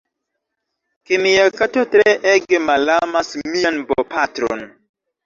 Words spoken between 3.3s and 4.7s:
mian bopatron.